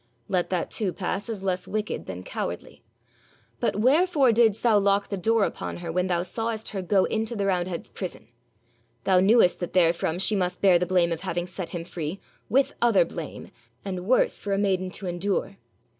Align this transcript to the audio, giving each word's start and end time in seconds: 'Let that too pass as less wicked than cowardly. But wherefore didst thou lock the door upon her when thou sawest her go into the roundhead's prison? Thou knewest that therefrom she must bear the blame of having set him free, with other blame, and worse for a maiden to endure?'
'Let 0.27 0.49
that 0.49 0.71
too 0.71 0.91
pass 0.93 1.29
as 1.29 1.43
less 1.43 1.67
wicked 1.67 2.07
than 2.07 2.23
cowardly. 2.23 2.83
But 3.59 3.75
wherefore 3.75 4.31
didst 4.31 4.63
thou 4.63 4.79
lock 4.79 5.09
the 5.09 5.15
door 5.15 5.43
upon 5.45 5.77
her 5.77 5.91
when 5.91 6.07
thou 6.07 6.23
sawest 6.23 6.69
her 6.69 6.81
go 6.81 7.05
into 7.05 7.35
the 7.35 7.45
roundhead's 7.45 7.91
prison? 7.91 8.27
Thou 9.03 9.19
knewest 9.19 9.59
that 9.59 9.73
therefrom 9.73 10.17
she 10.17 10.35
must 10.35 10.59
bear 10.59 10.79
the 10.79 10.87
blame 10.87 11.11
of 11.11 11.21
having 11.21 11.45
set 11.45 11.69
him 11.69 11.83
free, 11.85 12.19
with 12.49 12.73
other 12.81 13.05
blame, 13.05 13.51
and 13.85 14.07
worse 14.07 14.41
for 14.41 14.53
a 14.53 14.57
maiden 14.57 14.89
to 14.89 15.05
endure?' 15.05 15.57